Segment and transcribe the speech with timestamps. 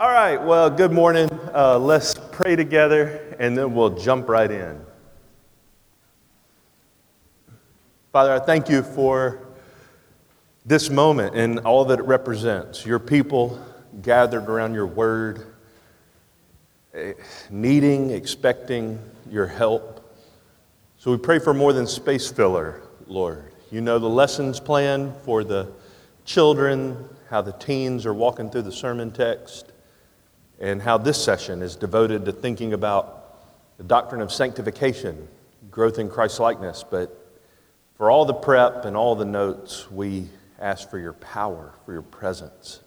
[0.00, 1.28] All right, well, good morning.
[1.54, 4.80] Uh, let's pray together and then we'll jump right in.
[8.10, 9.46] Father, I thank you for
[10.64, 12.86] this moment and all that it represents.
[12.86, 13.62] Your people
[14.00, 15.52] gathered around your word,
[16.94, 17.12] eh,
[17.50, 18.98] needing, expecting
[19.30, 20.16] your help.
[20.96, 23.52] So we pray for more than space filler, Lord.
[23.70, 25.70] You know the lessons planned for the
[26.24, 29.69] children, how the teens are walking through the sermon text,
[30.60, 33.38] and how this session is devoted to thinking about
[33.78, 35.26] the doctrine of sanctification,
[35.70, 36.84] growth in Christ likeness.
[36.88, 37.16] But
[37.96, 42.02] for all the prep and all the notes, we ask for your power, for your
[42.02, 42.80] presence.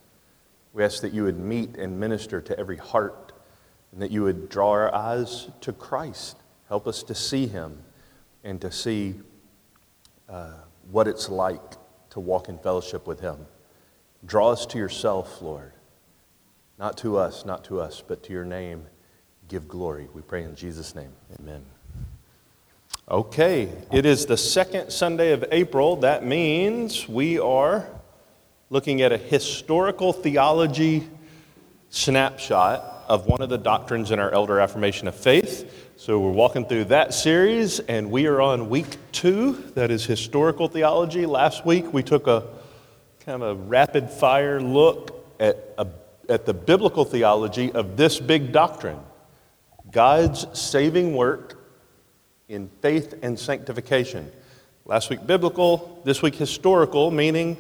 [0.72, 3.34] We ask that you would meet and minister to every heart,
[3.92, 6.38] and that you would draw our eyes to Christ.
[6.70, 7.78] Help us to see him
[8.44, 9.16] and to see
[10.30, 10.54] uh,
[10.90, 11.62] what it's like
[12.10, 13.38] to walk in fellowship with Him.
[14.26, 15.73] Draw us to yourself, Lord.
[16.80, 18.88] Not to us, not to us, but to your name.
[19.48, 20.08] Give glory.
[20.14, 21.12] We pray in Jesus' name.
[21.40, 21.64] Amen.
[23.10, 25.98] Okay, it is the second Sunday of April.
[25.98, 27.86] That means we are
[28.70, 31.08] looking at a historical theology
[31.90, 35.92] snapshot of one of the doctrines in our elder affirmation of faith.
[35.98, 39.54] So we're walking through that series, and we are on week two.
[39.76, 41.26] That is historical theology.
[41.26, 42.48] Last week we took a
[43.20, 45.86] kind of a rapid fire look at, a,
[46.30, 49.00] at the biblical theology of this big doctrine
[49.92, 51.60] God's saving work
[52.48, 54.32] in faith and sanctification.
[54.86, 57.58] Last week biblical, this week historical, meaning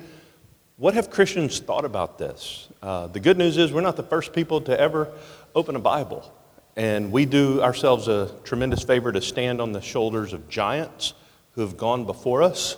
[0.77, 2.67] what have Christians thought about this?
[2.81, 5.11] Uh, the good news is we're not the first people to ever
[5.53, 6.33] open a Bible.
[6.75, 11.13] And we do ourselves a tremendous favor to stand on the shoulders of giants
[11.51, 12.77] who have gone before us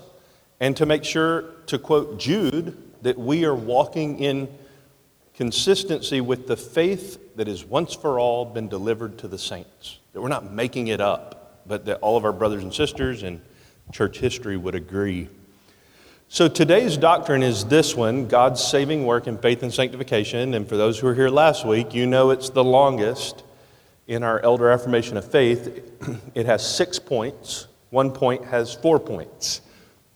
[0.59, 4.49] and to make sure, to quote Jude, that we are walking in
[5.35, 9.99] consistency with the faith that has once for all been delivered to the saints.
[10.13, 13.41] That we're not making it up, but that all of our brothers and sisters in
[13.91, 15.29] church history would agree.
[16.29, 20.53] So today's doctrine is this one God's saving work in faith and sanctification.
[20.53, 23.43] And for those who were here last week, you know it's the longest
[24.07, 25.81] in our elder affirmation of faith,
[26.35, 27.67] it has six points.
[27.89, 29.61] One point has four points.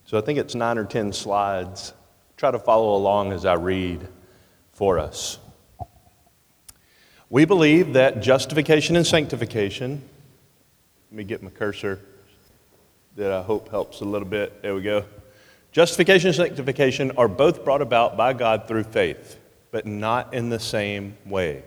[0.06, 1.94] So I think it's nine or ten slides.
[2.38, 4.08] Try to follow along as I read
[4.80, 5.40] for us.
[7.30, 10.02] We believe that justification and sanctification,
[11.12, 12.00] let me get my cursor
[13.18, 14.62] that I hope helps a little bit.
[14.62, 15.04] There we go.
[15.74, 19.38] Justification and sanctification are both brought about by God through faith,
[19.72, 21.64] but not in the same way.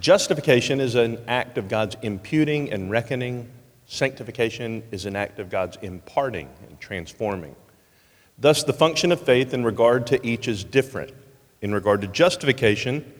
[0.00, 3.46] Justification is an act of God's imputing and reckoning.
[3.84, 7.54] Sanctification is an act of God's imparting and transforming.
[8.38, 11.12] Thus, the function of faith in regard to each is different.
[11.66, 13.12] In regard to justification,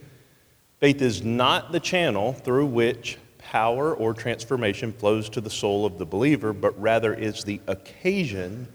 [0.79, 5.99] faith is not the channel through which power or transformation flows to the soul of
[5.99, 8.69] the believer, but rather is the occasion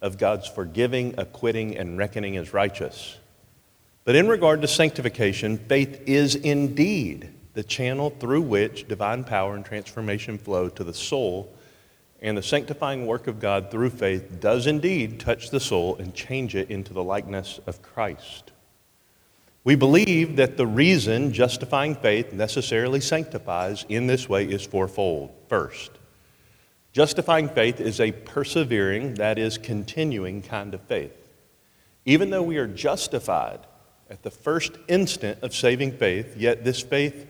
[0.00, 3.18] of God's forgiving, acquitting, and reckoning as righteous.
[4.04, 9.62] But in regard to sanctification, faith is indeed the channel through which divine power and
[9.62, 11.54] transformation flow to the soul,
[12.22, 16.54] and the sanctifying work of God through faith does indeed touch the soul and change
[16.54, 18.52] it into the likeness of Christ.
[19.66, 25.34] We believe that the reason justifying faith necessarily sanctifies in this way is fourfold.
[25.48, 25.90] First,
[26.92, 31.10] justifying faith is a persevering, that is, continuing kind of faith.
[32.04, 33.58] Even though we are justified,
[34.08, 37.26] at the first instant of saving faith, yet this faith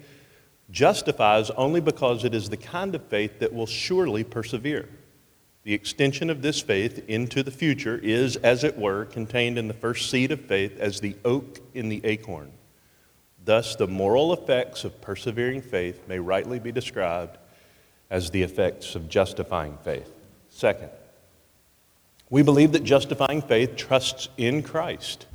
[0.71, 4.91] justifies only because it is the kind of faith that will surely persevere.
[5.67, 9.75] The extension of this faith into the future is, as it were, contained in the
[9.75, 12.53] first seed of faith as the oak in the acorn.
[13.45, 17.37] Thus, the moral effects of persevering faith may rightly be described
[18.11, 20.09] as the effects of justifying faith.
[20.51, 20.91] Second,
[22.31, 25.27] we believe that justifying faith trusts in Christ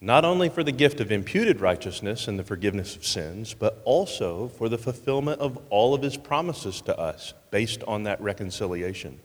[0.00, 4.46] not only for the gift of imputed righteousness and the forgiveness of sins, but also
[4.46, 9.18] for the fulfillment of all of his promises to us based on that reconciliation.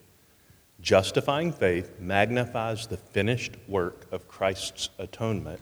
[0.82, 5.60] Justifying faith magnifies the finished work of Christ's atonement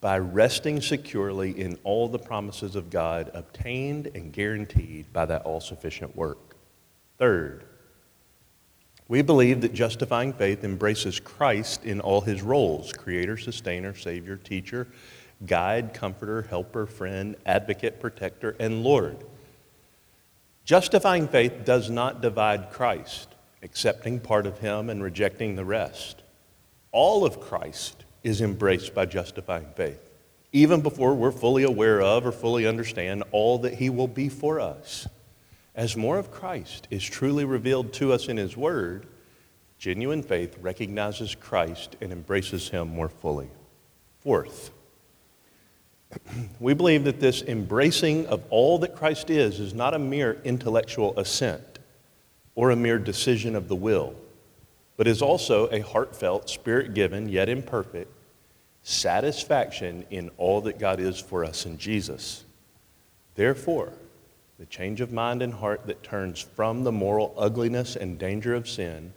[0.00, 5.60] by resting securely in all the promises of God obtained and guaranteed by that all
[5.60, 6.56] sufficient work.
[7.18, 7.64] Third,
[9.08, 14.88] we believe that justifying faith embraces Christ in all his roles creator, sustainer, savior, teacher,
[15.46, 19.18] guide, comforter, helper, friend, advocate, protector, and Lord.
[20.64, 23.33] Justifying faith does not divide Christ,
[23.64, 26.22] accepting part of him and rejecting the rest.
[26.92, 30.10] All of Christ is embraced by justifying faith,
[30.52, 34.60] even before we're fully aware of or fully understand all that He will be for
[34.60, 35.06] us.
[35.74, 39.06] As more of Christ is truly revealed to us in His Word,
[39.78, 43.50] genuine faith recognizes Christ and embraces Him more fully.
[44.20, 44.70] Fourth,
[46.60, 51.18] we believe that this embracing of all that Christ is is not a mere intellectual
[51.18, 51.73] assent
[52.54, 54.14] or a mere decision of the will,
[54.96, 58.10] but is also a heartfelt, spirit given, yet imperfect
[58.84, 62.44] satisfaction in all that God is for us in Jesus.
[63.34, 63.94] Therefore,
[64.58, 68.68] the change of mind and heart that turns from the moral ugliness and danger of
[68.68, 69.12] sin,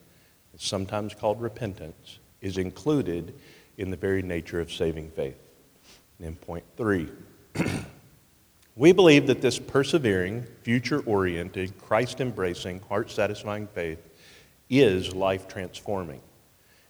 [0.57, 3.35] sometimes called repentance, is included
[3.77, 5.37] in the very nature of saving faith.
[6.19, 7.09] And point three,
[8.77, 13.99] we believe that this persevering, future oriented, Christ embracing, heart satisfying faith
[14.69, 16.21] is life transforming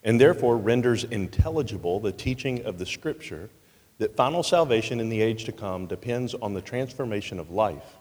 [0.08, 3.50] and therefore renders intelligible the teaching of the Scripture
[3.98, 7.98] that final salvation in the age to come depends on the transformation of life,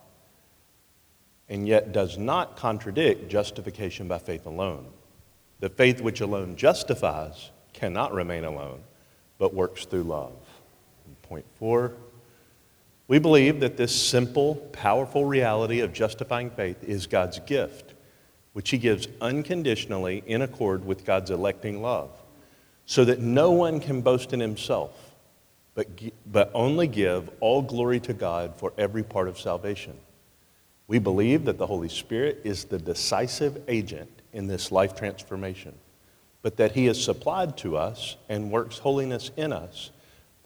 [1.48, 4.86] and yet does not contradict justification by faith alone.
[5.58, 8.82] The faith which alone justifies cannot remain alone,
[9.38, 10.36] but works through love.
[11.22, 11.94] point Four,
[13.08, 17.94] we believe that this simple, powerful reality of justifying faith is God's gift,
[18.52, 22.10] which He gives unconditionally in accord with God's electing love,
[22.84, 25.14] so that no one can boast in himself,
[25.74, 25.86] but,
[26.26, 29.96] but only give all glory to God for every part of salvation.
[30.88, 35.74] We believe that the Holy Spirit is the decisive agent in this life transformation,
[36.42, 39.90] but that He is supplied to us and works holiness in us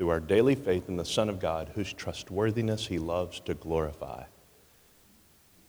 [0.00, 4.24] through our daily faith in the Son of God, whose trustworthiness He loves to glorify.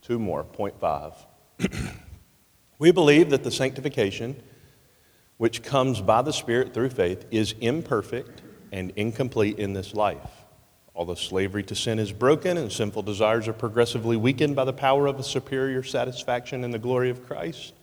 [0.00, 1.12] Two more, point five.
[2.78, 4.42] we believe that the sanctification
[5.36, 8.40] which comes by the Spirit through faith is imperfect
[8.72, 10.30] and incomplete in this life.
[10.94, 15.08] Although slavery to sin is broken and sinful desires are progressively weakened by the power
[15.08, 17.74] of a superior satisfaction in the glory of Christ,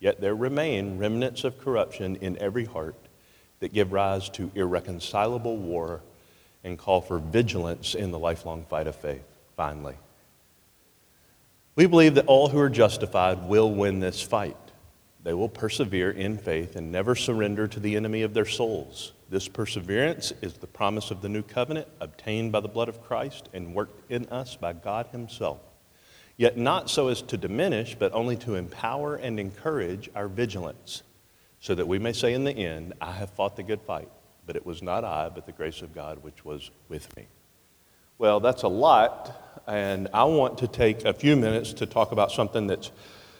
[0.00, 2.96] Yet there remain remnants of corruption in every heart
[3.60, 6.00] that give rise to irreconcilable war
[6.64, 9.24] and call for vigilance in the lifelong fight of faith.
[9.56, 9.94] Finally,
[11.76, 14.56] we believe that all who are justified will win this fight.
[15.22, 19.12] They will persevere in faith and never surrender to the enemy of their souls.
[19.28, 23.48] This perseverance is the promise of the new covenant obtained by the blood of Christ
[23.52, 25.60] and worked in us by God Himself
[26.40, 31.02] yet not so as to diminish, but only to empower and encourage our vigilance,
[31.60, 34.08] so that we may say in the end, I have fought the good fight,
[34.46, 37.26] but it was not I, but the grace of God which was with me.
[38.18, 42.32] Well, that's a lot, and I want to take a few minutes to talk about
[42.32, 42.90] something that's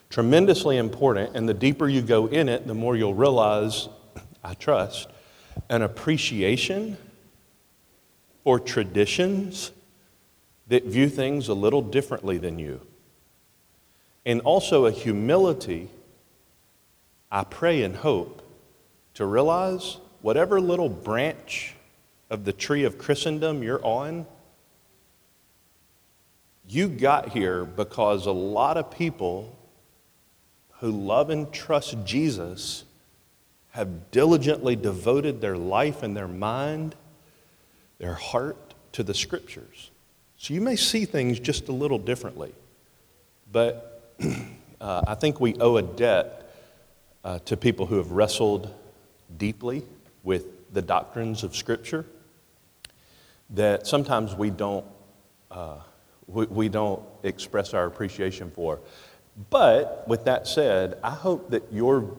[0.09, 3.89] tremendously important, and the deeper you go in it, the more you'll realize,
[4.43, 5.09] I trust,
[5.69, 6.97] an appreciation
[8.45, 9.73] for traditions
[10.69, 12.81] that view things a little differently than you
[14.27, 15.89] and also a humility,
[17.31, 18.43] I pray and hope,
[19.15, 21.75] to realize whatever little branch
[22.29, 24.27] of the tree of Christendom you're on,
[26.69, 29.57] you got here because a lot of people
[30.79, 32.85] who love and trust Jesus
[33.71, 36.95] have diligently devoted their life and their mind,
[37.99, 39.91] their heart to the scriptures.
[40.39, 42.53] So you may see things just a little differently,
[43.53, 44.15] but
[44.81, 46.40] uh, I think we owe a debt
[47.25, 48.73] uh, to people who have wrestled
[49.37, 49.85] deeply
[50.23, 52.07] with the doctrines of Scripture
[53.51, 54.85] that sometimes we don't,
[55.51, 55.79] uh,
[56.27, 58.79] we, we don't express our appreciation for.
[59.51, 62.17] But with that said, I hope that your,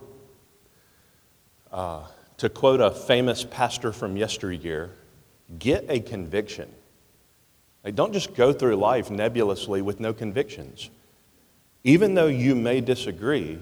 [1.72, 2.06] uh,
[2.38, 4.92] to quote a famous pastor from yesteryear,
[5.58, 6.70] get a conviction.
[7.84, 10.90] Like, don't just go through life nebulously with no convictions.
[11.84, 13.60] Even though you may disagree,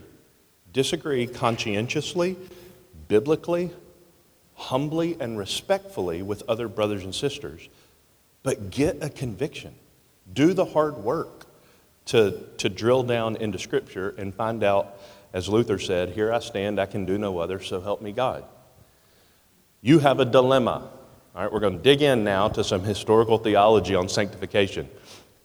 [0.74, 2.36] disagree conscientiously,
[3.08, 3.72] biblically,
[4.56, 7.70] humbly, and respectfully with other brothers and sisters,
[8.44, 9.74] but get a conviction.
[10.32, 11.48] Do the hard work
[12.08, 15.00] to, to drill down into Scripture and find out,
[15.34, 18.44] as Luther said, Here I stand, I can do no other, so help me God.
[19.82, 20.90] You have a dilemma.
[21.36, 24.90] All right, we're going to dig in now to some historical theology on sanctification.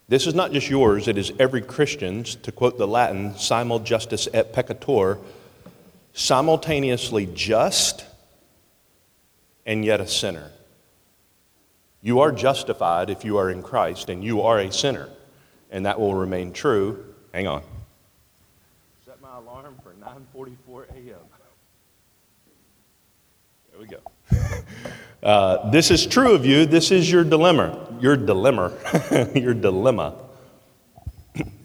[0.06, 4.28] This is not just yours, it is every Christian's, to quote the Latin, simul justus
[4.34, 5.18] et peccator,
[6.12, 8.04] simultaneously just
[9.64, 10.50] and yet a sinner.
[12.02, 15.08] You are justified if you are in Christ, and you are a sinner,
[15.70, 17.02] and that will remain true.
[17.32, 17.62] Hang on.
[19.06, 21.16] Set my alarm for 9:44 a.m.
[23.70, 24.00] There we go.
[25.25, 26.66] Uh, this is true of you.
[26.66, 27.88] This is your dilemma.
[27.99, 28.75] Your dilemma.
[29.35, 30.14] your dilemma.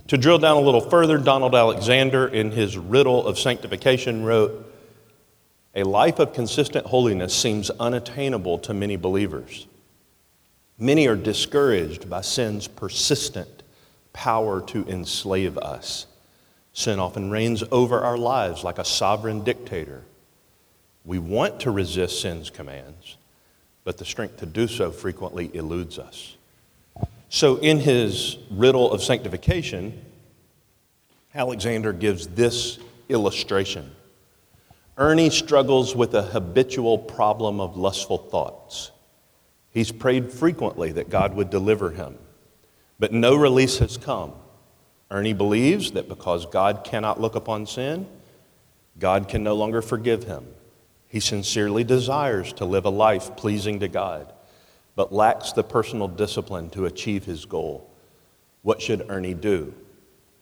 [0.07, 4.73] to drill down a little further, Donald Alexander, in his Riddle of Sanctification, wrote
[5.75, 9.67] A life of consistent holiness seems unattainable to many believers.
[10.77, 13.63] Many are discouraged by sin's persistent
[14.13, 16.05] power to enslave us.
[16.71, 20.03] Sin often reigns over our lives like a sovereign dictator.
[21.03, 23.17] We want to resist sin's commands,
[23.89, 26.37] but the strength to do so frequently eludes us.
[27.29, 29.99] So, in his riddle of sanctification,
[31.33, 32.77] Alexander gives this
[33.09, 33.89] illustration.
[34.95, 38.91] Ernie struggles with a habitual problem of lustful thoughts.
[39.71, 42.19] He's prayed frequently that God would deliver him,
[42.99, 44.33] but no release has come.
[45.09, 48.07] Ernie believes that because God cannot look upon sin,
[48.99, 50.45] God can no longer forgive him.
[51.09, 54.31] He sincerely desires to live a life pleasing to God,
[54.95, 57.89] but lacks the personal discipline to achieve his goal.
[58.61, 59.73] What should Ernie do?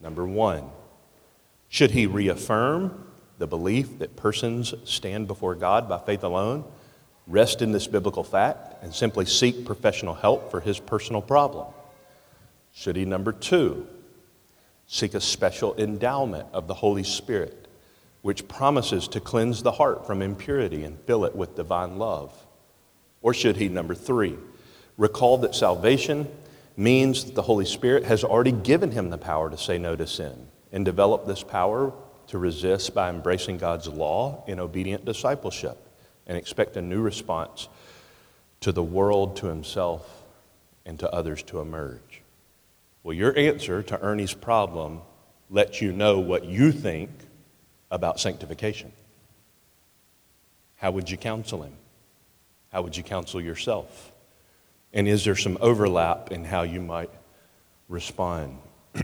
[0.01, 0.69] Number one,
[1.69, 3.07] should he reaffirm
[3.37, 6.65] the belief that persons stand before God by faith alone,
[7.27, 11.67] rest in this biblical fact, and simply seek professional help for his personal problem?
[12.73, 13.87] Should he, number two,
[14.85, 17.66] seek a special endowment of the Holy Spirit,
[18.27, 22.33] which promises to cleanse the heart from impurity and fill it with divine love?
[23.21, 24.35] Or should he, number three,
[24.97, 26.27] recall that salvation
[26.75, 30.05] means that the Holy Spirit has already given him the power to say no to
[30.05, 31.93] sin and develop this power
[32.27, 35.77] to resist by embracing God's law in obedient discipleship
[36.27, 37.69] and expect a new response
[38.59, 40.25] to the world, to himself,
[40.85, 42.23] and to others to emerge?
[43.03, 44.99] Well, your answer to Ernie's problem
[45.49, 47.09] lets you know what you think
[47.91, 48.91] about sanctification.
[50.75, 51.73] How would you counsel him?
[52.71, 54.11] How would you counsel yourself?
[54.93, 57.09] And is there some overlap in how you might
[57.89, 58.57] respond?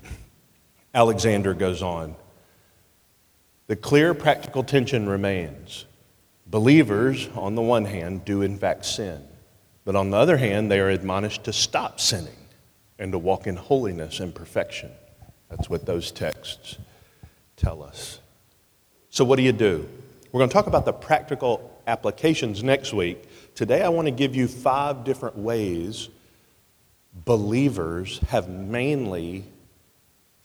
[0.94, 2.16] Alexander goes on.
[3.68, 5.86] The clear practical tension remains.
[6.46, 9.24] Believers, on the one hand, do in fact sin,
[9.86, 12.36] but on the other hand, they are admonished to stop sinning
[13.00, 14.92] and to walk in holiness and perfection.
[15.50, 16.78] That's what those texts
[17.56, 18.20] tell us.
[19.13, 19.88] So, what do you do?
[20.32, 23.29] We're going to talk about the practical applications next week.
[23.53, 26.10] Today, I want to give you five different ways
[27.13, 29.43] believers have mainly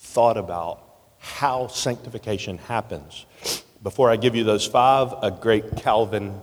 [0.01, 0.85] thought about
[1.17, 3.25] how sanctification happens.
[3.83, 6.39] Before I give you those five, a great Calvin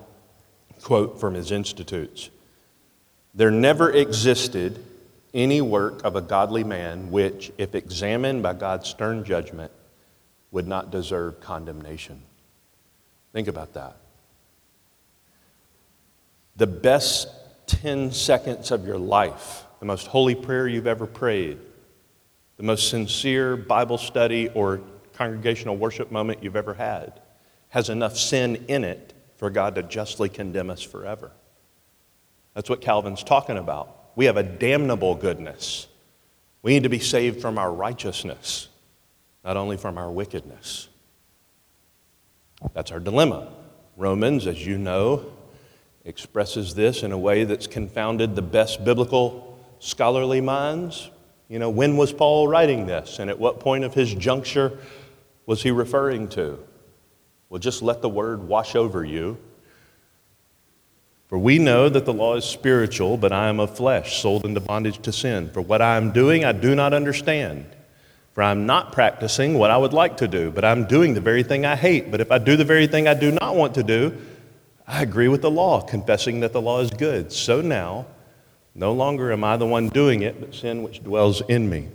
[0.81, 2.31] quote from his Institutes
[3.35, 4.83] There never existed
[5.31, 9.71] any work of a godly man which, if examined by God's stern judgment,
[10.55, 12.21] would not deserve condemnation.
[13.33, 13.97] Think about that.
[16.55, 17.27] The best
[17.67, 21.57] 10 seconds of your life, the most holy prayer you've ever prayed,
[22.55, 24.79] the most sincere Bible study or
[25.11, 27.19] congregational worship moment you've ever had,
[27.67, 31.31] has enough sin in it for God to justly condemn us forever.
[32.53, 33.93] That's what Calvin's talking about.
[34.15, 35.87] We have a damnable goodness.
[36.61, 38.69] We need to be saved from our righteousness,
[39.45, 40.89] not only from our wickedness.
[42.73, 43.47] That's our dilemma.
[43.95, 45.31] Romans, as you know,
[46.03, 51.09] expresses this in a way that's confounded the best biblical scholarly minds.
[51.47, 54.79] You know, when was Paul writing this, and at what point of his juncture
[55.45, 56.59] was he referring to?
[57.49, 59.37] Well, just let the word wash over you
[61.27, 64.59] for we know that the law is spiritual, but I am of flesh, sold into
[64.59, 65.49] bondage to sin.
[65.49, 67.65] For what I am doing, I do not understand.
[68.35, 71.21] For I am not practicing what I would like to do, but I'm doing the
[71.21, 72.11] very thing I hate.
[72.11, 74.13] But if I do the very thing I do not want to do,
[74.85, 77.31] I agree with the law, confessing that the law is good.
[77.31, 78.07] So now,
[78.75, 81.87] no longer am I the one doing it, but sin which dwells in me.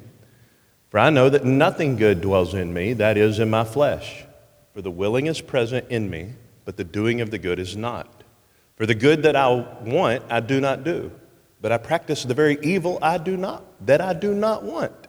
[0.89, 4.25] For I know that nothing good dwells in me, that is, in my flesh.
[4.73, 6.31] For the willing is present in me,
[6.65, 8.25] but the doing of the good is not.
[8.77, 9.49] For the good that I
[9.83, 11.13] want, I do not do,
[11.61, 15.07] but I practice the very evil I do not, that I do not want.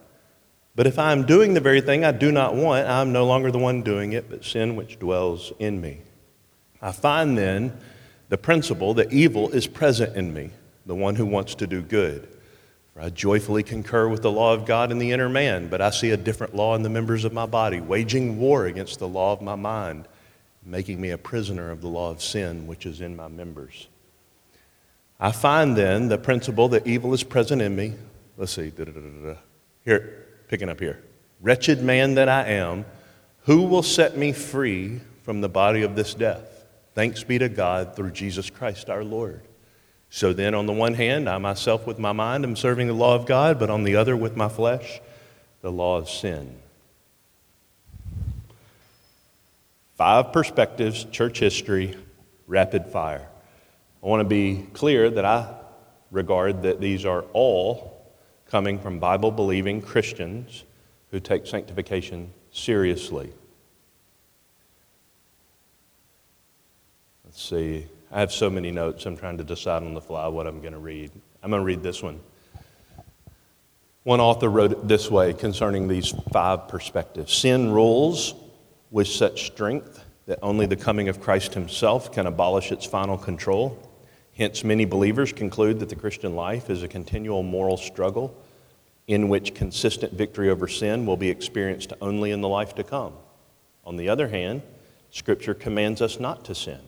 [0.74, 3.26] But if I am doing the very thing I do not want, I am no
[3.26, 5.98] longer the one doing it, but sin which dwells in me.
[6.80, 7.76] I find then
[8.28, 10.50] the principle that evil is present in me,
[10.86, 12.26] the one who wants to do good.
[12.94, 15.90] For I joyfully concur with the law of God in the inner man, but I
[15.90, 19.32] see a different law in the members of my body, waging war against the law
[19.32, 20.08] of my mind
[20.64, 23.88] making me a prisoner of the law of sin which is in my members.
[25.18, 27.94] I find then the principle that evil is present in me.
[28.36, 28.72] Let's see.
[29.84, 30.21] Here,
[30.52, 31.02] picking up here.
[31.40, 32.84] Wretched man that I am,
[33.44, 36.66] who will set me free from the body of this death?
[36.94, 39.40] Thanks be to God through Jesus Christ our Lord.
[40.10, 43.14] So then, on the one hand, I myself with my mind am serving the law
[43.14, 45.00] of God, but on the other, with my flesh,
[45.62, 46.54] the law of sin.
[49.94, 51.96] Five perspectives, church history,
[52.46, 53.26] rapid fire.
[54.02, 55.54] I want to be clear that I
[56.10, 57.91] regard that these are all
[58.52, 60.64] coming from Bible believing Christians
[61.10, 63.32] who take sanctification seriously.
[67.24, 67.86] Let's see.
[68.10, 70.74] I have so many notes, I'm trying to decide on the fly what I'm going
[70.74, 71.10] to read.
[71.42, 72.20] I'm going to read this one.
[74.02, 78.34] One author wrote it this way concerning these five perspectives Sin rules
[78.90, 83.78] with such strength that only the coming of Christ himself can abolish its final control.
[84.36, 88.36] Hence, many believers conclude that the Christian life is a continual moral struggle
[89.06, 93.14] in which consistent victory over sin will be experienced only in the life to come.
[93.84, 94.62] On the other hand,
[95.10, 96.80] Scripture commands us not to sin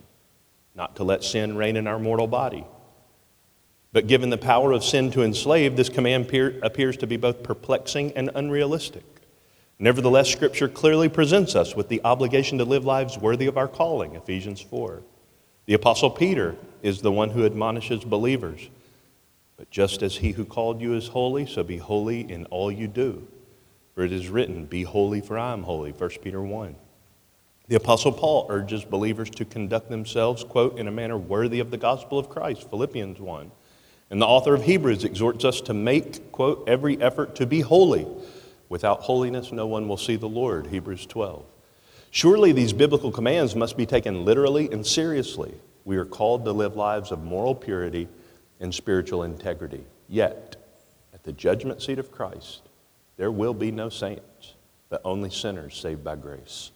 [0.75, 2.65] not to let sin reign in our mortal body.
[3.93, 6.29] But given the power of sin to enslave, this command
[6.63, 9.05] appears to be both perplexing and unrealistic.
[9.79, 14.17] Nevertheless, Scripture clearly presents us with the obligation to live lives worthy of our calling,
[14.17, 15.03] Ephesians 4.
[15.67, 18.69] The Apostle Peter is the one who admonishes believers.
[19.57, 22.89] But just as he who called you is holy, so be holy in all you
[22.89, 23.27] do.
[23.95, 26.75] For it is written, Be holy, for I am holy, 1 Peter 1.
[27.69, 31.79] The Apostle Paul urges believers to conduct themselves, quote, in a manner worthy of the
[31.79, 33.51] gospel of Christ, Philippians 1.
[34.11, 38.07] And the author of Hebrews exhorts us to make, quote, every effort to be holy.
[38.69, 41.45] Without holiness, no one will see the Lord, Hebrews 12.
[42.11, 45.55] Surely these biblical commands must be taken literally and seriously.
[45.85, 48.09] We are called to live lives of moral purity
[48.65, 49.85] and spiritual integrity.
[50.09, 50.57] Yet,
[51.13, 52.63] at the judgment seat of Christ,
[53.19, 54.55] there will be no saints,
[54.89, 56.71] but only sinners saved by grace.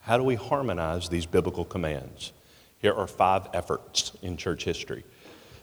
[0.00, 2.32] How do we harmonize these biblical commands?
[2.80, 5.04] Here are five efforts in church history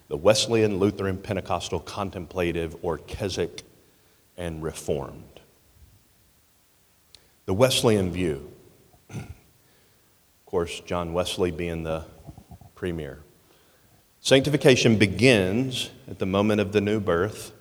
[0.08, 3.64] the Wesleyan, Lutheran, Pentecostal, Contemplative, or Keswick,
[4.38, 5.42] and Reformed.
[7.46, 8.52] The Wesleyan view.
[9.14, 12.06] Of course, John Wesley being the
[12.76, 13.25] premier.
[14.26, 17.52] Sanctification begins at the moment of the new birth,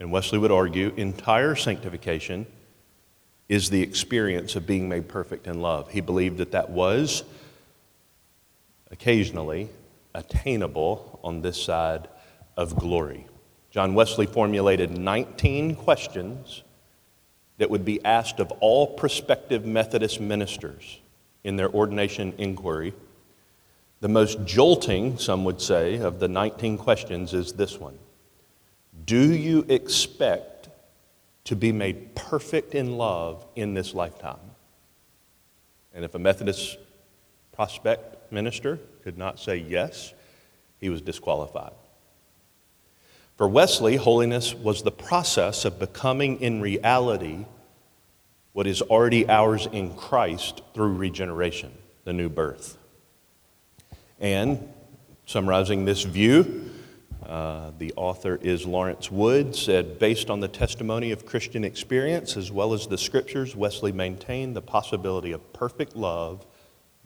[0.00, 2.46] and Wesley would argue entire sanctification
[3.50, 5.90] is the experience of being made perfect in love.
[5.90, 7.22] He believed that that was
[8.90, 9.68] occasionally
[10.14, 12.08] attainable on this side
[12.56, 13.26] of glory.
[13.70, 16.62] John Wesley formulated 19 questions
[17.58, 20.98] that would be asked of all prospective Methodist ministers
[21.44, 22.94] in their ordination inquiry.
[24.00, 27.98] The most jolting, some would say, of the 19 questions is this one
[29.04, 30.56] Do you expect
[31.46, 34.50] to be made perfect in love in this lifetime.
[35.94, 36.76] And if a Methodist
[37.52, 40.12] prospect minister could not say yes,
[40.80, 41.72] he was disqualified.
[43.36, 47.46] For Wesley, holiness was the process of becoming in reality
[48.52, 51.72] what is already ours in Christ through regeneration,
[52.04, 52.76] the new birth.
[54.18, 54.72] And
[55.26, 56.70] summarizing this view,
[57.24, 62.52] uh, the author is Laurence Wood, said, based on the testimony of Christian experience as
[62.52, 66.46] well as the scriptures, Wesley maintained the possibility of perfect love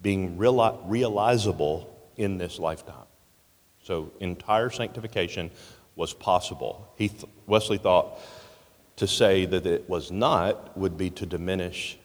[0.01, 3.07] being reali- realizable in this lifetime.
[3.83, 5.49] So, entire sanctification
[5.95, 6.93] was possible.
[6.97, 8.19] He th- Wesley thought
[8.97, 11.97] to say that it was not would be to diminish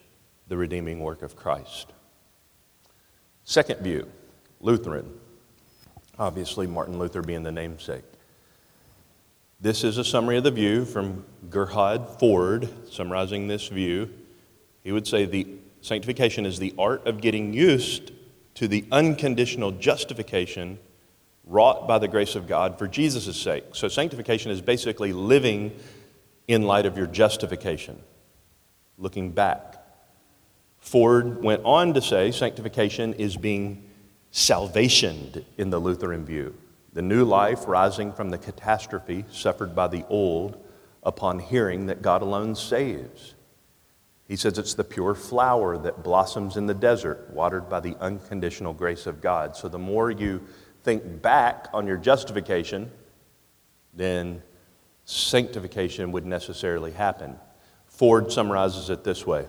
[0.49, 1.93] the redeeming work of Christ.
[3.45, 4.11] Second view,
[4.67, 5.09] Lutheran.
[6.19, 8.03] Obviously, Martin Luther being the namesake.
[9.61, 14.11] This is a summary of the view from Gerhard Forde, summarizing this view.
[14.83, 15.47] He would say the
[15.83, 18.11] sanctification is the art of getting used
[18.55, 20.81] to the unconditional justification
[21.45, 23.67] wrought by the grace of God for Jesus' sake.
[23.73, 25.79] So, sanctification is basically living
[26.49, 28.03] in light of your justification,
[28.99, 29.77] looking back.
[30.81, 33.86] Forde went on to say sanctification is being
[34.37, 36.55] salvationed in the Lutheran view,
[36.93, 40.63] the new life rising from the catastrophe suffered by the old
[41.03, 43.35] upon hearing that God alone saves.
[44.29, 48.75] He says it's the pure flower that blossoms in the desert, watered by the unconditional
[48.75, 49.57] grace of God.
[49.57, 50.47] So the more you
[50.83, 52.91] think back on your justification,
[53.95, 54.43] then
[55.07, 57.39] sanctification would necessarily happen.
[57.87, 59.47] Forde summarizes it this way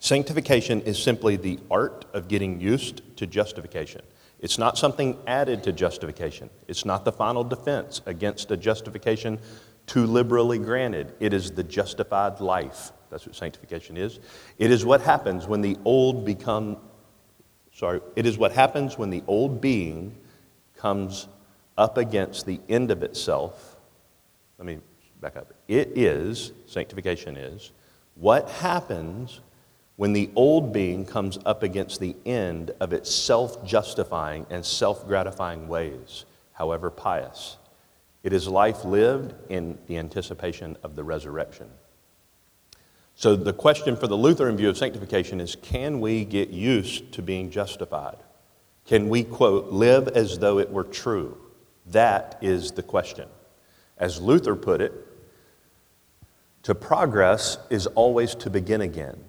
[0.00, 4.02] Sanctification is simply the art of getting used to justification.
[4.40, 6.50] It's not something added to justification.
[6.68, 9.40] It's not the final defense against a justification
[9.86, 11.14] too liberally granted.
[11.18, 12.92] It is the justified life.
[13.10, 14.20] That's what sanctification is.
[14.58, 16.76] It is what happens when the old become
[17.78, 20.16] sorry, it is what happens when the old being
[20.76, 21.28] comes
[21.76, 23.76] up against the end of itself,
[24.58, 24.78] let me
[25.20, 25.54] back up.
[25.68, 27.70] It is, sanctification is,
[28.16, 29.40] what happens
[29.98, 35.04] when the old being comes up against the end of its self justifying and self
[35.08, 37.56] gratifying ways, however pious.
[38.22, 41.68] It is life lived in the anticipation of the resurrection.
[43.16, 47.20] So, the question for the Lutheran view of sanctification is can we get used to
[47.22, 48.18] being justified?
[48.86, 51.36] Can we, quote, live as though it were true?
[51.86, 53.28] That is the question.
[53.96, 54.92] As Luther put it,
[56.62, 59.24] to progress is always to begin again.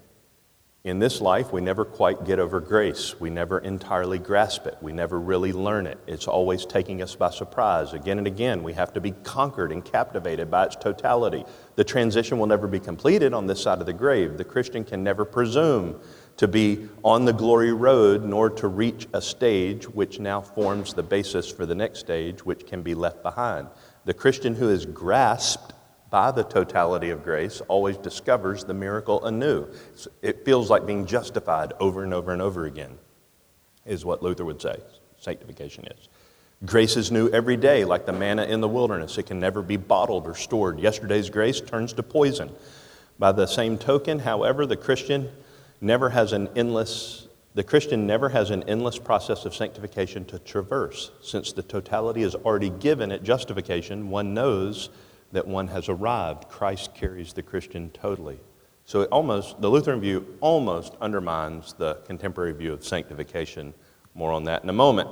[0.85, 3.19] In this life, we never quite get over grace.
[3.19, 4.77] We never entirely grasp it.
[4.79, 5.97] We never really learn it.
[6.07, 7.91] It's always taking us by surprise.
[7.91, 11.43] Again and again, we have to be conquered and captivated by its totality.
[11.75, 14.37] The transition will never be completed on this side of the grave.
[14.37, 15.99] The Christian can never presume
[16.37, 21.03] to be on the glory road, nor to reach a stage which now forms the
[21.03, 23.67] basis for the next stage, which can be left behind.
[24.05, 25.73] The Christian who has grasped
[26.09, 29.67] by the totality of grace always discovers the miracle anew.
[30.21, 32.97] It feels like being justified over and over and over again,
[33.85, 34.77] is what Luther would say
[35.17, 36.07] sanctification is.
[36.65, 39.17] Grace is new every day, like the manna in the wilderness.
[39.17, 40.79] It can never be bottled or stored.
[40.79, 42.51] Yesterday's grace turns to poison.
[43.17, 45.29] By the same token, however, the Christian
[45.81, 51.11] never has an endless the Christian never has an endless process of sanctification to traverse.
[51.21, 54.89] Since the totality is already given at justification, one knows
[55.31, 56.49] that one has arrived.
[56.49, 58.39] Christ carries the Christian totally.
[58.85, 63.73] So it almost the Lutheran view almost undermines the contemporary view of sanctification.
[64.15, 65.09] More on that in a moment.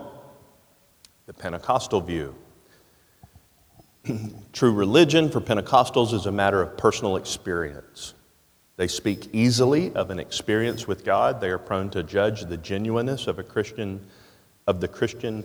[1.27, 2.35] The Pentecostal view.
[4.53, 8.13] True religion for Pentecostals is a matter of personal experience.
[8.77, 11.41] They speak easily of an experience with God.
[11.41, 13.99] They are prone to judge the genuineness of a Christian,
[14.67, 15.43] of the Christian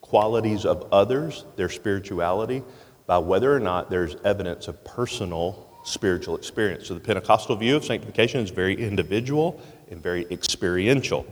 [0.00, 2.62] qualities of others, their spirituality,
[3.06, 6.88] by whether or not there's evidence of personal spiritual experience.
[6.88, 11.26] So the Pentecostal view of sanctification is very individual and very experiential.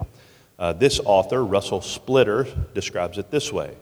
[0.58, 3.74] Uh, this author, Russell Spittler, describes it this way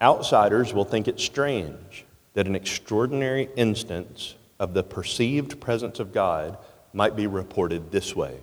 [0.00, 6.56] Outsiders will think it strange that an extraordinary instance of the perceived presence of God
[6.92, 8.38] might be reported this way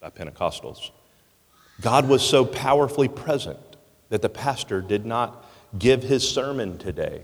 [0.00, 0.90] by Pentecostals.
[1.80, 3.58] God was so powerfully present
[4.10, 5.43] that the pastor did not
[5.78, 7.22] give his sermon today.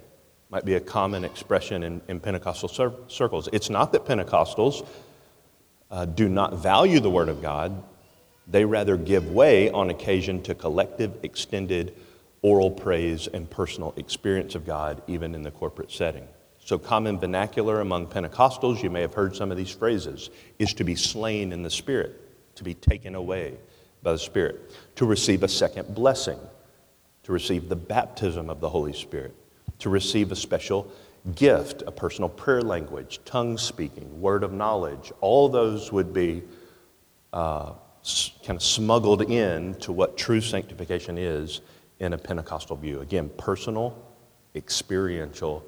[0.51, 3.49] Might be a common expression in, in Pentecostal cir- circles.
[3.53, 4.87] It's not that Pentecostals
[5.91, 7.83] uh, do not value the Word of God,
[8.47, 11.95] they rather give way on occasion to collective, extended
[12.43, 16.27] oral praise and personal experience of God, even in the corporate setting.
[16.65, 20.85] So, common vernacular among Pentecostals, you may have heard some of these phrases, is to
[20.85, 22.21] be slain in the Spirit,
[22.57, 23.55] to be taken away
[24.03, 26.39] by the Spirit, to receive a second blessing,
[27.31, 29.33] to receive the baptism of the Holy Spirit,
[29.79, 30.91] to receive a special
[31.37, 35.13] gift, a personal prayer language, tongue speaking, word of knowledge.
[35.21, 36.43] All those would be
[37.33, 37.75] uh,
[38.45, 41.61] kind of smuggled in to what true sanctification is
[42.01, 42.99] in a Pentecostal view.
[42.99, 43.97] Again, personal,
[44.57, 45.65] experiential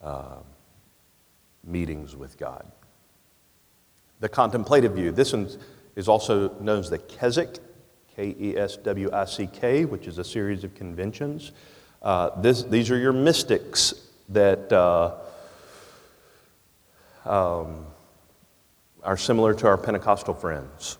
[0.00, 0.36] uh,
[1.64, 2.64] meetings with God.
[4.20, 5.34] The contemplative view, this
[5.96, 7.58] is also known as the Keswick,
[8.16, 11.52] K E S W I C K, which is a series of conventions.
[12.00, 13.92] Uh, this, these are your mystics
[14.30, 15.14] that uh,
[17.26, 17.84] um,
[19.02, 20.96] are similar to our Pentecostal friends.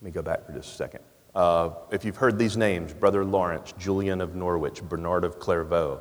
[0.00, 1.00] Let me go back for just a second.
[1.34, 6.00] Uh, if you've heard these names, Brother Lawrence, Julian of Norwich, Bernard of Clairvaux,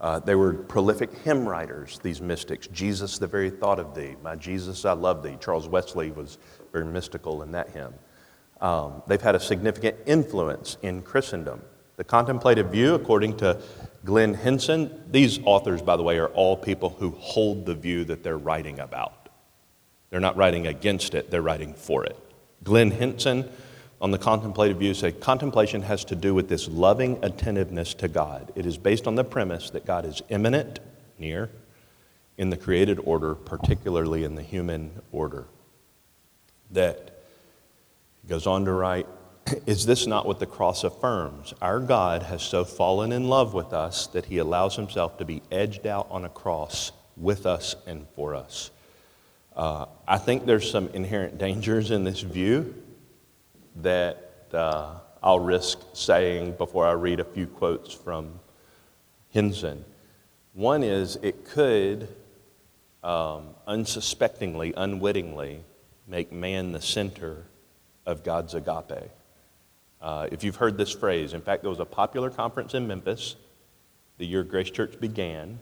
[0.00, 2.66] uh, they were prolific hymn writers, these mystics.
[2.66, 4.16] Jesus, the very thought of thee.
[4.22, 5.36] My Jesus, I love thee.
[5.40, 6.38] Charles Wesley was
[6.72, 7.94] very mystical in that hymn.
[8.64, 11.60] Um, they've had a significant influence in Christendom.
[11.96, 13.60] The contemplative view, according to
[14.06, 18.22] Glenn Hinson, these authors, by the way, are all people who hold the view that
[18.22, 19.28] they're writing about.
[20.08, 22.16] They're not writing against it, they're writing for it.
[22.62, 23.50] Glenn Hinson
[24.00, 28.50] on the contemplative view say contemplation has to do with this loving attentiveness to God.
[28.54, 30.80] It is based on the premise that God is immanent,
[31.18, 31.50] near,
[32.38, 35.44] in the created order, particularly in the human order.
[36.70, 37.13] That
[38.28, 39.06] goes on to write,
[39.66, 41.52] is this not what the cross affirms?
[41.60, 45.42] Our God has so fallen in love with us that he allows himself to be
[45.52, 48.70] edged out on a cross with us and for us.
[49.54, 52.74] Uh, I think there's some inherent dangers in this view
[53.76, 58.40] that uh, I'll risk saying before I read a few quotes from
[59.30, 59.84] Hinson.
[60.54, 62.08] One is it could
[63.02, 65.62] um, unsuspectingly, unwittingly
[66.06, 67.44] make man the center
[68.06, 69.10] of God's agape.
[70.00, 73.36] Uh, if you've heard this phrase, in fact, there was a popular conference in Memphis
[74.18, 75.58] the year Grace Church began,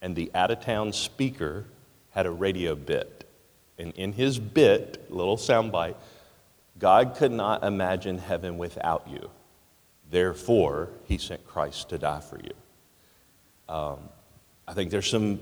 [0.00, 1.66] and the out of town speaker
[2.10, 3.28] had a radio bit.
[3.78, 5.96] And in his bit, little soundbite,
[6.78, 9.30] God could not imagine heaven without you.
[10.10, 12.52] Therefore, he sent Christ to die for you.
[13.68, 13.98] Um,
[14.66, 15.40] I think there's some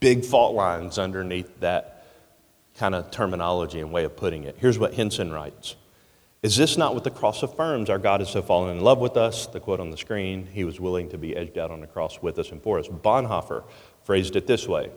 [0.00, 1.97] big fault lines underneath that
[2.78, 4.56] kind of terminology and way of putting it.
[4.58, 5.76] Here's what Hinson writes
[6.42, 7.90] Is this not what the cross affirms?
[7.90, 9.46] Our God has so fallen in love with us.
[9.46, 12.22] The quote on the screen, He was willing to be edged out on the cross
[12.22, 12.88] with us and for us.
[12.88, 13.64] Bonhoeffer
[14.04, 14.90] phrased it this way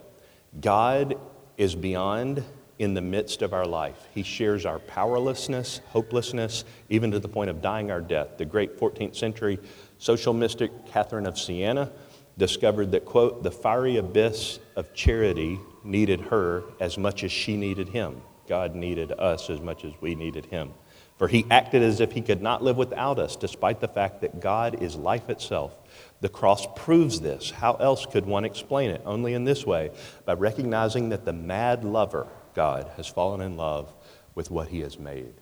[0.60, 1.18] God
[1.58, 2.44] is beyond
[2.78, 4.08] in the midst of our life.
[4.14, 8.38] He shares our powerlessness, hopelessness, even to the point of dying our death.
[8.38, 9.58] The great 14th century
[9.98, 11.92] social mystic Catherine of Siena
[12.38, 17.88] discovered that, quote, the fiery abyss of charity needed her as much as she needed
[17.88, 18.22] him.
[18.48, 20.72] God needed us as much as we needed him.
[21.16, 24.40] For he acted as if he could not live without us, despite the fact that
[24.40, 25.72] God is life itself.
[26.20, 27.50] The cross proves this.
[27.50, 29.02] How else could one explain it?
[29.04, 29.90] Only in this way
[30.24, 33.94] by recognizing that the mad lover, God, has fallen in love
[34.34, 35.34] with what he has made.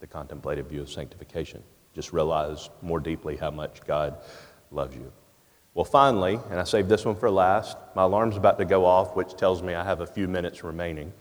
[0.00, 1.62] The contemplative view of sanctification.
[1.94, 4.18] Just realize more deeply how much God
[4.70, 5.12] loves you.
[5.76, 9.14] Well, finally, and I saved this one for last, my alarm's about to go off,
[9.14, 11.12] which tells me I have a few minutes remaining.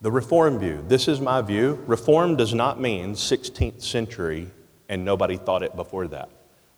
[0.00, 0.84] The Reform view.
[0.88, 1.80] This is my view.
[1.86, 4.50] Reform does not mean 16th century
[4.88, 6.30] and nobody thought it before that.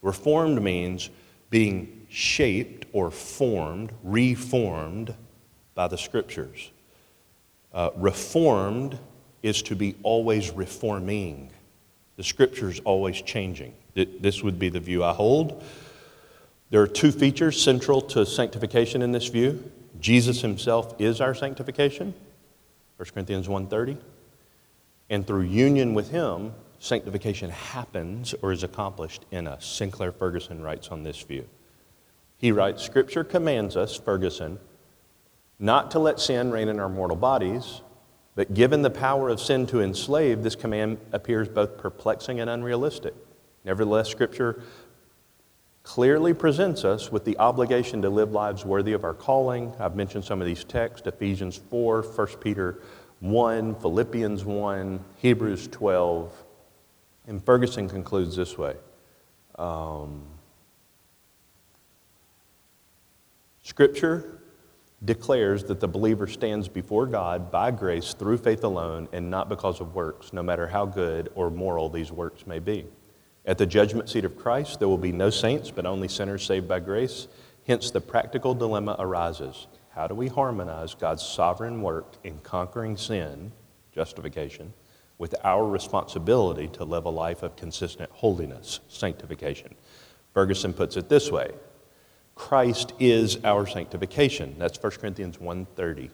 [0.02, 1.08] Reformed means
[1.48, 5.14] being shaped or formed, reformed
[5.74, 6.72] by the scriptures.
[7.72, 8.98] Uh, reformed
[9.42, 11.50] is to be always reforming.
[12.20, 13.72] The scripture's always changing.
[13.94, 15.64] This would be the view I hold.
[16.68, 19.72] There are two features central to sanctification in this view.
[20.00, 22.12] Jesus himself is our sanctification,
[22.98, 23.96] 1 Corinthians 1:30.
[25.08, 29.64] And through union with him, sanctification happens or is accomplished in us.
[29.64, 31.46] Sinclair Ferguson writes on this view.
[32.36, 34.58] He writes, Scripture commands us, Ferguson,
[35.58, 37.80] not to let sin reign in our mortal bodies,
[38.34, 43.14] but given the power of sin to enslave, this command appears both perplexing and unrealistic.
[43.64, 44.62] Nevertheless, Scripture
[45.82, 49.72] clearly presents us with the obligation to live lives worthy of our calling.
[49.78, 52.80] I've mentioned some of these texts Ephesians 4, 1 Peter
[53.20, 56.32] 1, Philippians 1, Hebrews 12.
[57.26, 58.76] And Ferguson concludes this way
[59.58, 60.22] um,
[63.62, 64.39] Scripture
[65.04, 69.80] declares that the believer stands before God by grace through faith alone and not because
[69.80, 72.86] of works, no matter how good or moral these works may be.
[73.46, 76.68] At the judgment seat of Christ, there will be no saints, but only sinners saved
[76.68, 77.28] by grace.
[77.66, 83.52] Hence, the practical dilemma arises how do we harmonize God's sovereign work in conquering sin,
[83.92, 84.72] justification,
[85.18, 89.74] with our responsibility to live a life of consistent holiness, sanctification?
[90.32, 91.50] Ferguson puts it this way
[92.40, 94.56] Christ is our sanctification.
[94.58, 96.10] That's 1 Corinthians 1:30.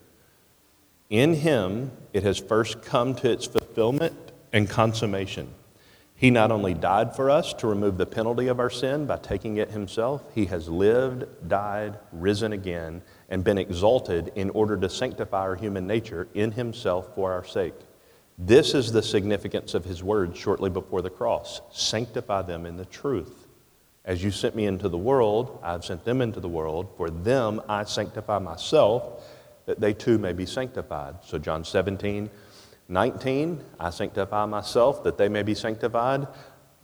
[1.08, 5.54] In him it has first come to its fulfillment and consummation
[6.18, 9.58] he not only died for us to remove the penalty of our sin by taking
[9.58, 15.40] it himself, he has lived, died, risen again, and been exalted in order to sanctify
[15.40, 17.74] our human nature in himself for our sake.
[18.38, 22.86] This is the significance of his words shortly before the cross sanctify them in the
[22.86, 23.45] truth.
[24.06, 26.88] As you sent me into the world, I have sent them into the world.
[26.96, 29.24] For them I sanctify myself,
[29.66, 31.16] that they too may be sanctified.
[31.24, 32.30] So, John 17,
[32.88, 36.28] 19, I sanctify myself that they may be sanctified,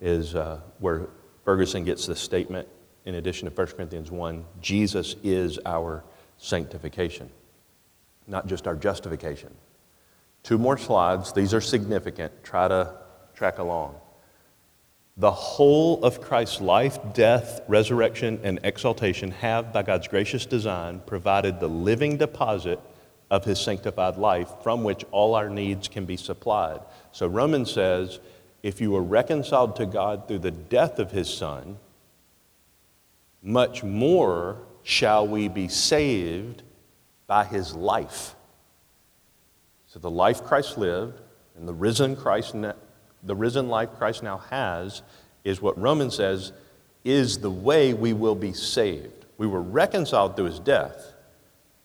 [0.01, 1.09] is uh, where
[1.45, 2.67] Ferguson gets the statement
[3.05, 6.05] in addition to 1 Corinthians 1 Jesus is our
[6.39, 7.31] sanctification,
[8.27, 9.55] not just our justification.
[10.43, 11.33] Two more slides.
[11.33, 12.43] These are significant.
[12.43, 12.97] Try to
[13.35, 13.95] track along.
[15.16, 21.61] The whole of Christ's life, death, resurrection, and exaltation have, by God's gracious design, provided
[21.61, 22.81] the living deposit
[23.31, 26.81] of his sanctified life from which all our needs can be supplied.
[27.12, 28.20] So Romans says,
[28.62, 31.79] if you were reconciled to God through the death of his son,
[33.42, 36.62] much more shall we be saved
[37.27, 38.35] by his life.
[39.87, 41.20] So the life Christ lived
[41.57, 42.55] and the risen Christ
[43.23, 45.03] the risen life Christ now has
[45.45, 46.53] is what Romans says
[47.05, 49.27] is the way we will be saved.
[49.39, 51.13] We were reconciled through his death.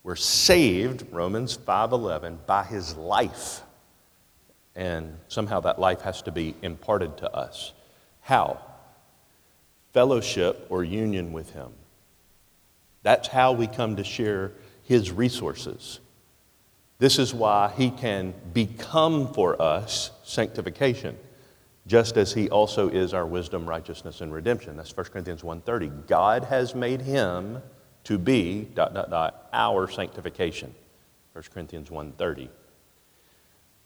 [0.03, 3.61] We're saved, Romans 5:11, by his life.
[4.75, 7.73] And somehow that life has to be imparted to us.
[8.21, 8.59] How?
[9.93, 11.71] Fellowship or union with him.
[13.01, 14.51] That's how we come to share
[14.83, 15.99] his resources.
[16.99, 21.17] This is why he can become for us sanctification,
[21.87, 24.75] just as he also is our wisdom, righteousness, and redemption.
[24.75, 26.05] That's 1 Corinthians 1.30.
[26.07, 27.61] God has made him
[28.03, 30.75] to be, dot, dot, dot, our sanctification.
[31.31, 32.49] 1 Corinthians 1.30.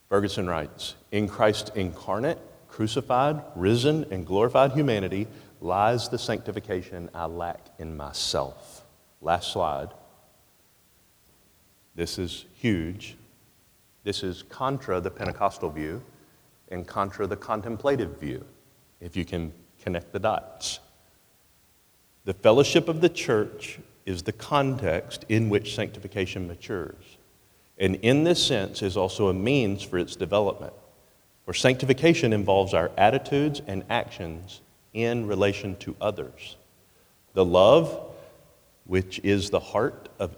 [0.10, 5.28] Ferguson writes, In Christ incarnate, crucified, risen, and glorified humanity
[5.62, 8.84] lies the sanctification I lack in myself.
[9.22, 9.90] Last slide.
[11.94, 13.16] This is huge.
[14.04, 16.02] This is contra the Pentecostal view
[16.72, 18.44] and contra the contemplative view,
[19.00, 19.54] if you can
[19.84, 20.80] connect the dots.
[22.26, 27.18] The fellowship of the church is the context in which sanctification matures,
[27.78, 30.74] and in this sense is also a means for its development.
[31.46, 34.62] For sanctification involves our attitudes and actions
[34.94, 36.56] in relation to others.
[37.34, 38.14] The love,
[38.86, 40.36] which is the heart of,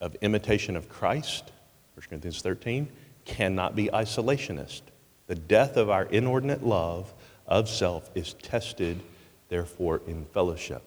[0.00, 1.52] of imitation of Christ,
[1.94, 2.88] 1 Corinthians 13,
[3.24, 4.82] cannot be isolationist.
[5.30, 7.14] The death of our inordinate love
[7.46, 9.00] of self is tested,
[9.48, 10.82] therefore, in fellowship.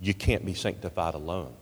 [0.00, 1.52] You can't be sanctified alone.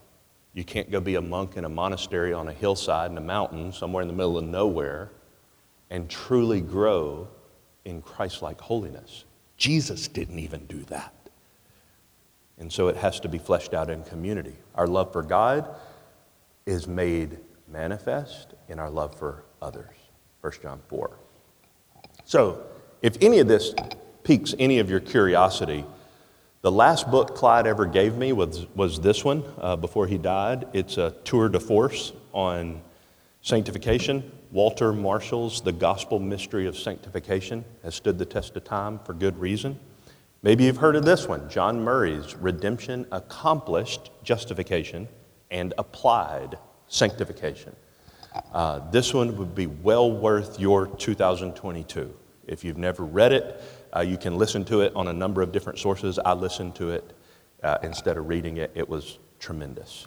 [0.54, 3.72] You can't go be a monk in a monastery on a hillside in a mountain
[3.72, 5.10] somewhere in the middle of nowhere
[5.90, 7.26] and truly grow
[7.84, 9.24] in Christ like holiness.
[9.56, 11.12] Jesus didn't even do that.
[12.60, 14.54] And so it has to be fleshed out in community.
[14.76, 15.68] Our love for God
[16.64, 19.97] is made manifest in our love for others.
[20.40, 21.18] 1 John 4.
[22.24, 22.62] So,
[23.02, 23.74] if any of this
[24.22, 25.84] piques any of your curiosity,
[26.60, 30.66] the last book Clyde ever gave me was, was this one uh, before he died.
[30.72, 32.82] It's a tour de force on
[33.42, 34.30] sanctification.
[34.50, 39.38] Walter Marshall's The Gospel Mystery of Sanctification has stood the test of time for good
[39.38, 39.78] reason.
[40.42, 45.08] Maybe you've heard of this one John Murray's Redemption Accomplished Justification
[45.50, 47.74] and Applied Sanctification.
[48.52, 52.14] Uh, this one would be well worth your 2022.
[52.46, 53.62] If you've never read it,
[53.94, 56.18] uh, you can listen to it on a number of different sources.
[56.18, 57.14] I listened to it
[57.62, 60.06] uh, instead of reading it, it was tremendous.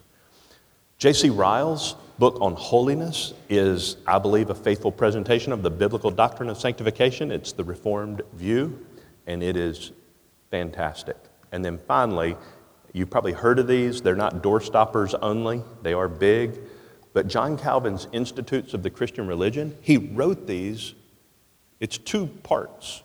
[0.98, 1.30] J.C.
[1.30, 6.60] Ryle's book on holiness is, I believe, a faithful presentation of the biblical doctrine of
[6.60, 7.32] sanctification.
[7.32, 8.86] It's the Reformed view,
[9.26, 9.92] and it is
[10.52, 11.18] fantastic.
[11.52, 12.36] And then finally,
[12.94, 14.02] you've probably heard of these.
[14.02, 16.60] They're not door stoppers only, they are big.
[17.14, 20.94] But John Calvin's Institutes of the Christian Religion, he wrote these.
[21.80, 23.04] It's two parts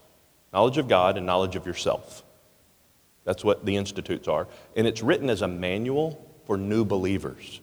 [0.53, 2.23] knowledge of God and knowledge of yourself.
[3.25, 4.47] That's what the institutes are.
[4.75, 7.61] And it's written as a manual for new believers.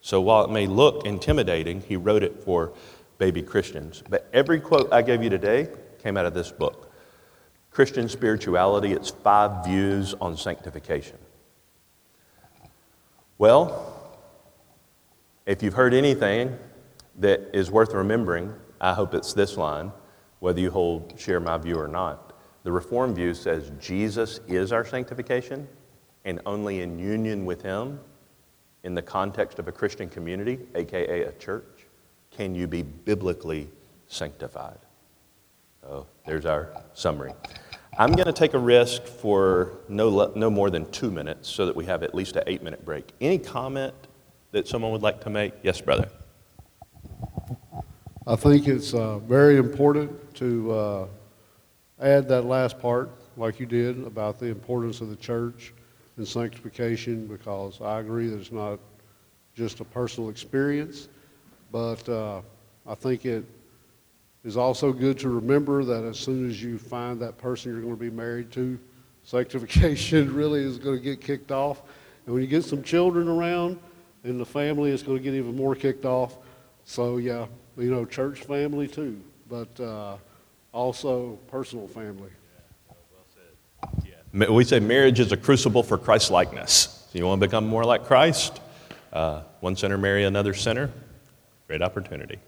[0.00, 2.72] So while it may look intimidating, he wrote it for
[3.18, 4.02] baby Christians.
[4.08, 5.68] But every quote I gave you today
[6.02, 6.92] came out of this book
[7.70, 11.18] Christian Spirituality, it's five views on sanctification.
[13.38, 13.99] Well,
[15.46, 16.56] if you've heard anything
[17.18, 19.92] that is worth remembering, I hope it's this line,
[20.38, 22.38] whether you hold share my view or not.
[22.62, 25.66] The Reformed view says Jesus is our sanctification,
[26.24, 28.00] and only in union with Him,
[28.82, 31.86] in the context of a Christian community, aka a church,
[32.30, 33.68] can you be biblically
[34.10, 34.78] sanctified.
[35.88, 37.32] Oh, there's our summary.
[37.98, 41.74] I'm going to take a risk for no, no more than two minutes so that
[41.74, 43.12] we have at least an eight minute break.
[43.20, 43.94] Any comment
[44.52, 45.54] that someone would like to make?
[45.62, 46.08] Yes, brother.
[48.26, 51.06] I think it's uh, very important to uh,
[52.00, 55.72] add that last part, like you did, about the importance of the church
[56.16, 58.78] and sanctification, because I agree that it's not
[59.54, 61.08] just a personal experience,
[61.72, 62.40] but uh,
[62.86, 63.44] I think it
[64.44, 67.94] is also good to remember that as soon as you find that person you're going
[67.94, 68.78] to be married to,
[69.22, 71.82] sanctification really is going to get kicked off.
[72.26, 73.78] And when you get some children around,
[74.24, 76.36] in the family, it's going to get even more kicked off.
[76.84, 80.16] So, yeah, you know, church family too, but uh,
[80.72, 82.30] also personal family.
[82.88, 82.94] Yeah,
[83.82, 84.50] well yeah.
[84.50, 87.06] We say marriage is a crucible for Christ likeness.
[87.12, 88.60] So you want to become more like Christ?
[89.12, 90.90] Uh, one sinner marry another sinner?
[91.66, 92.38] Great opportunity.